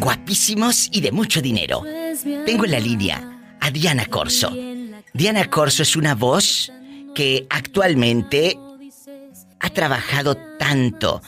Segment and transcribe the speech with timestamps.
[0.00, 1.82] guapísimos y de mucho dinero.
[2.46, 4.52] Tengo en la línea a Diana Corso.
[5.12, 6.72] Diana Corso es una voz
[7.14, 8.58] que actualmente
[9.60, 11.20] ha trabajado tanto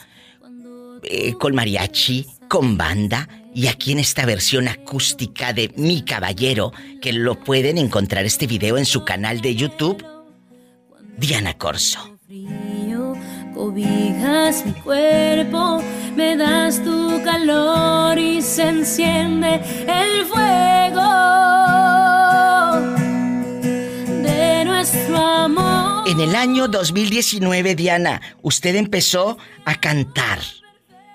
[1.02, 7.12] eh, con mariachi, con banda y aquí en esta versión acústica de Mi Caballero, que
[7.12, 10.04] lo pueden encontrar este video en su canal de YouTube,
[11.18, 12.18] Diana Corso.
[13.54, 15.82] Cobijas mi cuerpo,
[16.16, 21.02] me das tu calor y se enciende el fuego
[24.22, 26.08] de nuestro amor.
[26.08, 30.38] En el año 2019, Diana, usted empezó a cantar.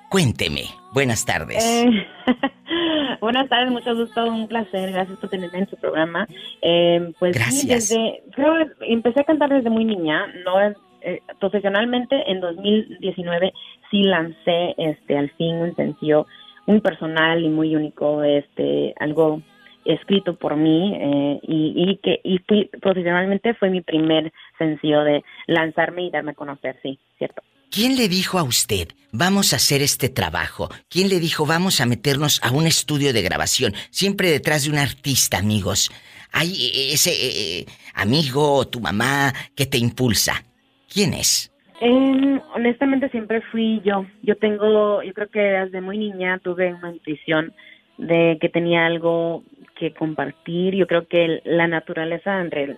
[0.10, 0.66] Cuénteme.
[0.94, 1.64] Buenas tardes.
[1.64, 1.90] Eh,
[3.22, 6.28] buenas tardes, mucho gusto, un placer, gracias por tenerme en su programa.
[6.62, 7.90] Eh, pues gracias.
[7.90, 10.60] desde, creo, empecé a cantar desde muy niña, no
[11.08, 13.54] eh, profesionalmente en 2019
[13.90, 16.28] sí lancé este al fin un sencillo
[16.66, 19.42] muy personal y muy único, este algo
[19.86, 25.24] escrito por mí eh, y, y, que y fui, profesionalmente fue mi primer sencillo de
[25.48, 27.42] lanzarme y darme a conocer, sí, cierto.
[27.72, 30.70] ¿Quién le dijo a usted, vamos a hacer este trabajo?
[30.90, 33.74] ¿Quién le dijo, vamos a meternos a un estudio de grabación?
[33.92, 35.90] Siempre detrás de un artista, amigos.
[36.34, 40.44] Hay ese eh, amigo o tu mamá que te impulsa.
[40.92, 41.52] ¿Quién es?
[41.82, 44.06] Eh, honestamente siempre fui yo.
[44.24, 47.54] Yo tengo, yo creo que desde muy niña tuve una intuición
[47.98, 49.44] de que tenía algo
[49.78, 50.76] que compartir.
[50.76, 52.78] Yo creo que la naturaleza entre el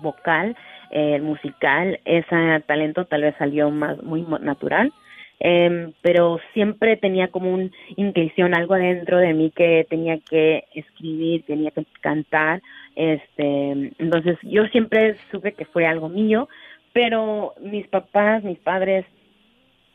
[0.00, 0.56] vocal
[0.94, 4.92] el musical, ese talento tal vez salió más muy natural,
[5.40, 11.44] eh, pero siempre tenía como una intención, algo dentro de mí que tenía que escribir,
[11.44, 12.62] tenía que cantar,
[12.94, 16.48] este, entonces yo siempre supe que fue algo mío,
[16.94, 19.04] pero mis papás, mis padres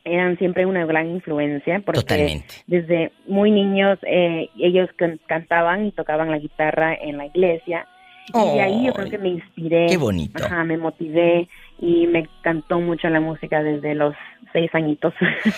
[0.04, 4.90] eran siempre una gran influencia porque desde muy niños eh, ellos
[5.26, 7.88] cantaban y tocaban la guitarra en la iglesia
[8.34, 9.88] y de ahí yo creo que me inspiré.
[9.88, 10.44] Qué bonito.
[10.44, 11.48] Ajá, me motivé
[11.80, 14.14] y me cantó mucho la música desde los
[14.54, 15.14] seis añitos.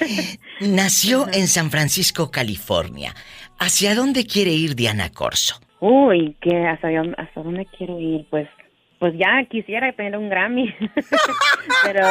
[0.61, 3.13] Nació en San Francisco, California.
[3.59, 5.59] ¿Hacia dónde quiere ir Diana Corso?
[5.79, 6.65] Uy, ¿qué?
[6.65, 6.87] ¿Hasta,
[7.17, 8.25] hasta dónde quiero ir?
[8.29, 8.47] Pues
[9.01, 10.71] pues ya quisiera tener un Grammy,
[11.83, 12.07] pero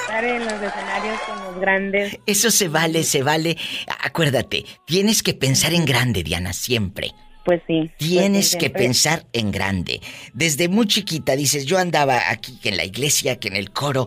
[0.00, 2.16] estar en los escenarios con los grandes.
[2.26, 3.56] Eso se vale, se vale.
[4.04, 7.10] Acuérdate, tienes que pensar en grande, Diana, siempre.
[7.44, 7.90] Pues sí.
[7.96, 9.98] Tienes que pensar en grande.
[10.32, 14.06] Desde muy chiquita dices, yo andaba aquí que en la iglesia, que en el coro,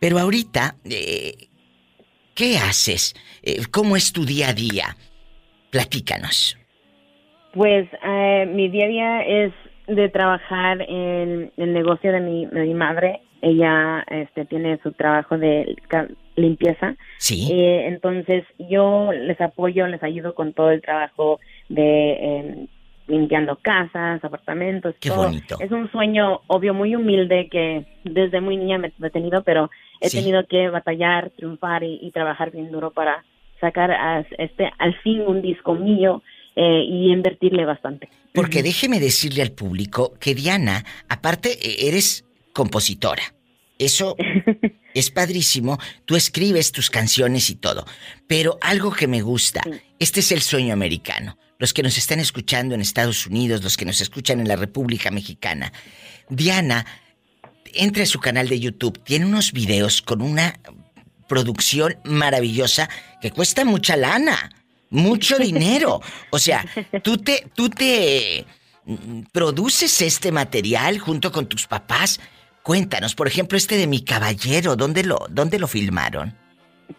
[0.00, 1.46] pero ahorita, eh,
[2.34, 3.14] ¿qué haces?
[3.44, 4.96] Eh, ¿Cómo es tu día a día?
[5.70, 6.58] Platícanos.
[7.54, 9.52] Pues eh, mi día a día es
[9.88, 13.20] de trabajar en el negocio de mi, de mi madre.
[13.40, 15.76] Ella este, tiene su trabajo de
[16.36, 16.94] limpieza.
[17.18, 17.48] Sí.
[17.50, 22.68] entonces yo les apoyo, les ayudo con todo el trabajo de
[23.08, 24.94] limpiando casas, apartamentos.
[25.00, 25.56] Qué bonito.
[25.60, 29.70] Es un sueño, obvio, muy humilde que desde muy niña me he tenido, pero
[30.00, 33.24] he tenido que batallar, triunfar y, trabajar bien duro para
[33.60, 36.22] sacar a este al fin un disco mío
[36.58, 38.08] eh, y invertirle bastante.
[38.34, 43.22] Porque déjeme decirle al público que Diana, aparte e, eres compositora.
[43.78, 44.16] Eso
[44.94, 45.78] es padrísimo.
[46.04, 47.84] Tú escribes tus canciones y todo.
[48.26, 49.62] Pero algo que me gusta,
[50.00, 53.84] este es el sueño americano los que nos están escuchando en Estados Unidos, los que
[53.84, 55.72] nos escuchan en la República Mexicana.
[56.28, 56.86] Diana,
[57.74, 60.60] entre a su canal de YouTube, tiene unos videos con una
[61.28, 62.88] producción maravillosa
[63.20, 64.50] que cuesta mucha lana,
[64.90, 66.00] mucho dinero.
[66.30, 66.64] O sea,
[67.02, 68.44] tú te, tú te
[68.84, 72.20] mm, produces este material junto con tus papás.
[72.62, 76.34] Cuéntanos, por ejemplo, este de mi caballero, ¿dónde lo, dónde lo filmaron?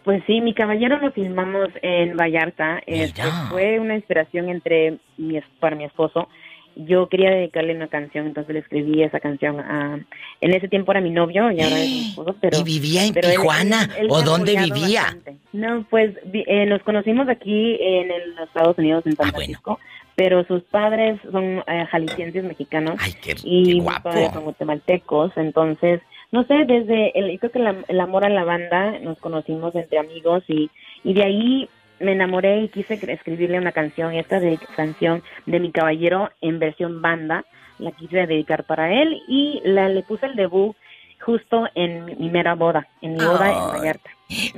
[0.04, 2.80] Pues sí, mi caballero lo filmamos en Vallarta.
[2.86, 6.28] Este, fue una inspiración entre mi, para mi esposo.
[6.76, 10.04] Yo quería dedicarle una canción, entonces le escribí esa canción a...
[10.40, 12.58] En ese tiempo era mi novio y ahora es mi esposo, pero...
[12.58, 13.88] ¿Y vivía en Tijuana?
[14.08, 15.16] ¿O dónde vivía?
[15.52, 19.78] No, pues eh, nos conocimos aquí en los Estados Unidos, en San ah, Francisco.
[20.16, 22.96] Pero sus padres son eh, jaliscienses mexicanos.
[22.98, 24.08] Ay, qué, y qué guapo.
[24.08, 26.00] mis padres son guatemaltecos, entonces
[26.32, 30.44] no sé, desde el, creo que el amor a la banda nos conocimos entre amigos
[30.46, 30.70] y,
[31.02, 31.68] y de ahí
[32.00, 37.00] me enamoré y quise escribirle una canción, esta de, canción de mi caballero en versión
[37.02, 37.44] banda,
[37.78, 40.74] la quise dedicar para él y la, le puse el debut
[41.20, 44.10] justo en mi mera boda, en mi boda en Vallarta.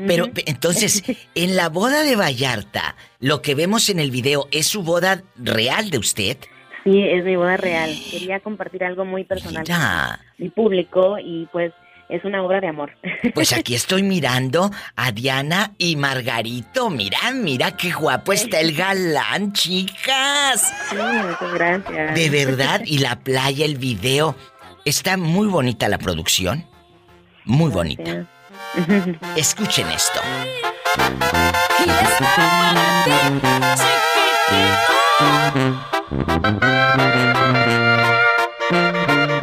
[0.06, 1.03] Pero entonces,
[1.35, 5.91] en la boda de Vallarta, lo que vemos en el video es su boda real
[5.91, 6.37] de usted.
[6.85, 7.91] Sí, es mi boda real.
[8.11, 9.77] Quería compartir algo muy personal con
[10.39, 11.73] mi público y pues
[12.12, 12.93] es una obra de amor.
[13.35, 16.91] Pues aquí estoy mirando a Diana y Margarito.
[16.91, 20.73] Mira, mira qué guapo está el galán, chicas.
[20.91, 22.14] Sí, muchas gracias.
[22.14, 24.37] De verdad, y la playa, el video.
[24.85, 26.67] Está muy bonita la producción.
[27.44, 28.26] Muy bonita.
[29.37, 30.20] Escuchen esto.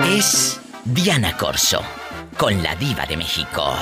[0.05, 1.81] Es Diana Corso
[2.39, 3.75] con la diva de México.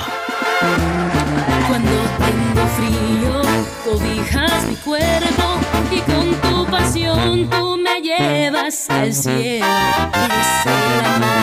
[1.68, 3.42] Cuando tengo frío,
[3.84, 5.60] cobijas mi cuerpo
[5.92, 9.64] y con tu pasión tú me llevas al cielo.
[10.12, 11.38] Eres el amor,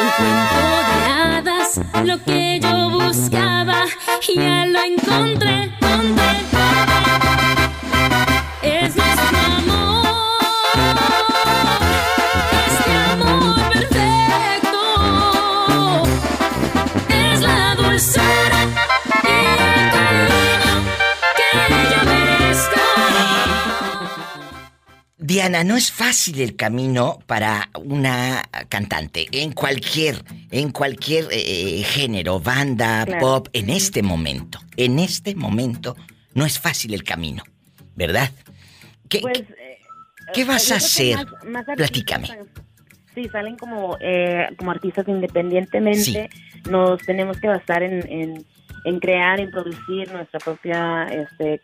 [0.00, 3.84] un cuento de hadas, lo que yo buscaba
[4.34, 5.70] ya lo encontré.
[5.82, 6.51] ¿Dónde?
[25.32, 30.16] Diana, no es fácil el camino para una cantante en cualquier,
[30.50, 33.20] en cualquier eh, género, banda, Claro.
[33.20, 35.96] pop, en este momento, en este momento
[36.34, 37.42] no es fácil el camino,
[37.96, 38.30] ¿verdad?
[39.08, 39.78] ¿Qué, Pues, qué- eh,
[40.34, 41.16] qué vas a hacer?
[41.16, 42.28] más- más artistas Platícame.
[43.14, 46.28] Sí, salen como, eh, como artistas independientemente.
[46.68, 48.44] Nos tenemos que basar en, en,
[48.84, 51.62] en crear, en producir nuestra propia este,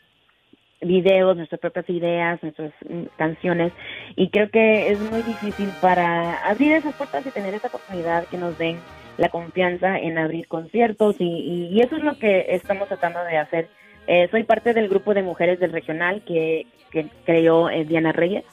[0.81, 3.73] videos, nuestras propias ideas, nuestras mm, canciones.
[4.17, 8.39] Y creo que es muy difícil para abrir esas puertas y tener esa oportunidad que
[8.39, 8.79] nos den
[9.17, 11.17] la confianza en abrir conciertos.
[11.19, 13.69] Y, eso es lo que estamos tratando de hacer.
[14.07, 18.45] Eh, soy parte del grupo de mujeres del regional que, que creó eh, Diana Reyes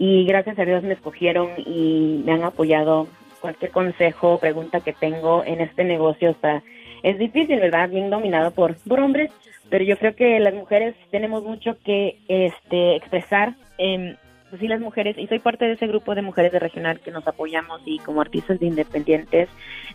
[0.00, 3.06] y gracias a Dios me escogieron y me han apoyado
[3.40, 6.62] cualquier consejo, pregunta que tengo en este negocio está
[7.02, 7.88] es difícil, ¿verdad?
[7.88, 9.30] Bien dominado por, por hombres,
[9.68, 13.54] pero yo creo que las mujeres tenemos mucho que este expresar.
[13.78, 14.16] em,
[14.50, 17.12] pues sí, las mujeres, y soy parte de ese grupo de mujeres de regional que
[17.12, 19.48] nos apoyamos y como artistas de independientes,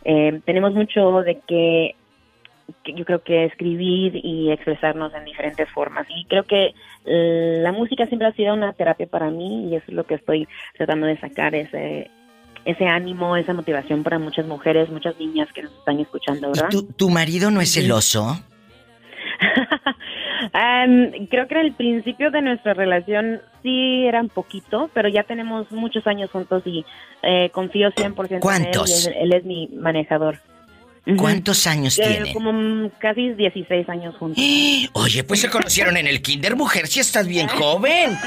[0.05, 1.95] em, tenemos mucho de que
[2.83, 6.07] que yo creo que escribir y expresarnos en diferentes formas.
[6.09, 6.73] Y creo que
[7.05, 10.15] eh, la música siempre ha sido una terapia para mí y eso es lo que
[10.15, 12.09] estoy tratando de sacar, ese,
[12.65, 16.69] ese ánimo, esa motivación para muchas mujeres, muchas niñas que nos están escuchando, ¿Y ¿verdad?
[16.69, 18.39] tu, tu marido no es celoso?
[20.53, 25.23] Am, creo que en el principio de nuestra relación sí era un poquito, pero ya
[25.23, 26.85] tenemos muchos años juntos y
[27.23, 29.07] eh, confío 100% en ¿Cuántos?
[29.07, 29.13] él.
[29.13, 30.39] y Él, él es mi manejador.
[31.17, 32.33] ¿Cuántos años Eh, tienen?
[32.33, 34.43] como casi 16 años juntos.
[34.93, 38.17] Oye, pues se conocieron en el kinder, mujer, si estás bien joven.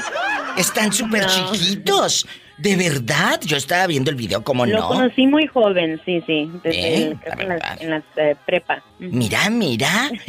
[0.57, 1.51] Están súper No.
[1.51, 2.25] chiquitos.
[2.59, 4.87] De verdad, yo estaba viendo el video, como Lo no?
[4.89, 8.83] conocí muy joven, sí, sí, desde el- en las, en las, eh, prepa.
[8.99, 9.09] Ujú.
[9.11, 10.11] Mira, mira.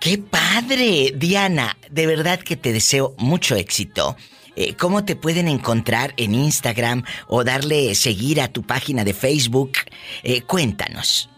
[0.00, 1.12] ¡Qué padre!
[1.16, 4.16] Diana, de verdad que te deseo mucho éxito.
[4.54, 9.72] Eh, ¿Cómo te pueden encontrar en Instagram o darle seguir a tu página de Facebook?
[10.22, 11.28] Eh, cuéntanos.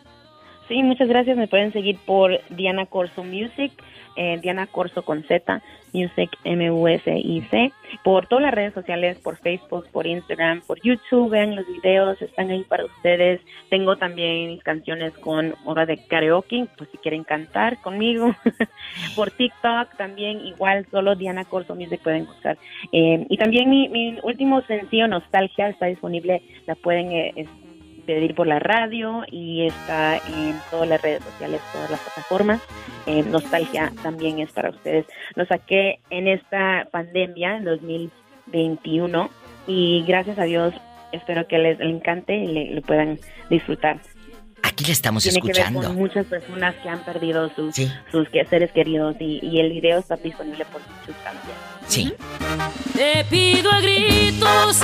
[0.68, 1.36] Sí, muchas gracias.
[1.36, 3.72] Me pueden seguir por Diana Corso Music,
[4.18, 5.62] eh, Diana Corso con Z,
[5.92, 7.72] Music M-U-S-I-C,
[8.02, 11.30] por todas las redes sociales, por Facebook, por Instagram, por YouTube.
[11.30, 13.40] Vean los videos, están ahí para ustedes.
[13.70, 18.34] Tengo también mis canciones con hora de karaoke, pues si quieren cantar conmigo.
[19.16, 22.58] por TikTok también, igual, solo Diana Corso Music pueden buscar.
[22.92, 27.46] Eh, y también mi, último sencillo, Nostalgia, está disponible, la pueden eh,
[28.08, 32.62] pedir por la radio y está en todas las redes sociales, todas las plataformas.
[33.06, 35.04] Eh, Nostalgia también es para ustedes.
[35.34, 39.28] Lo saqué en esta pandemia, en 2021,
[39.66, 40.72] y gracias a Dios
[41.12, 43.18] espero que les encante y le, le puedan
[43.50, 44.00] disfrutar.
[44.62, 45.86] Aquí le estamos Tiene que ver escuchando.
[45.88, 47.92] con muchas personas que han perdido sus, Sí.
[48.10, 51.56] sus seres queridos y, y el video está disponible por YouTube también.
[51.86, 52.12] Sí.
[52.94, 54.82] Te pido a gritos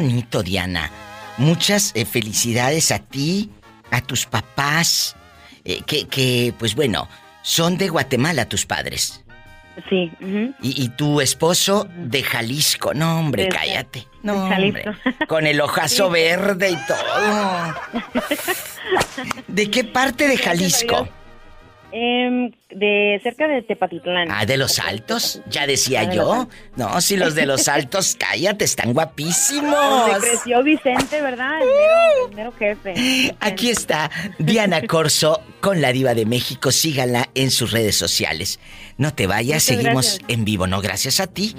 [0.00, 0.90] bonito, Diana.
[1.36, 3.50] Muchas eh, felicidades a ti,
[3.90, 5.16] a tus papás,
[5.64, 7.08] eh, que, que, pues bueno,
[7.42, 9.24] son de Guatemala tus padres.
[9.88, 10.10] Sí.
[10.60, 12.92] Y, y tu esposo de Jalisco.
[12.92, 14.06] No, hombre, cállate.
[14.22, 14.84] No, de hombre.
[14.84, 15.26] Jalisco.
[15.28, 17.74] Con el ojazo verde y todo.
[19.48, 21.08] ¿De qué parte de Jalisco?
[21.92, 22.59] Dios.
[22.70, 24.28] De cerca de Tepatitlán.
[24.30, 26.48] Ah, de los altos, ya decía ah, yo.
[26.76, 29.74] No, si los de los altos, cállate, están guapísimos.
[29.74, 31.60] Donde creció Vicente, ¿verdad?
[32.28, 33.34] El mero, jefe.
[33.40, 36.70] Aquí está Diana Corso con la diva de México.
[36.70, 38.60] Síganla en sus redes sociales.
[38.98, 40.80] No te vayas, seguimos en vivo, ¿no?
[40.80, 41.56] Gracias a ti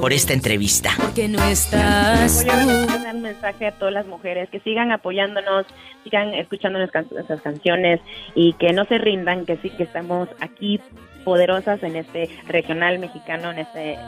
[0.00, 0.90] por esta entrevista.
[0.96, 2.44] Porque no estás.
[2.44, 5.66] Voy a mandar un mensaje a todas las mujeres que sigan apoyándonos,
[6.04, 8.00] sigan escuchando nuestras canciones
[8.34, 10.80] y que no se rindan, que sí que estamos aquí
[11.24, 13.98] poderosas en este regional mexicano, en este...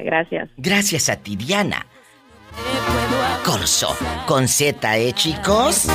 [0.00, 0.48] Gracias.
[0.56, 1.86] Gracias a ti, Diana.
[3.44, 5.86] Corso, con Z, ¿eh, chicos?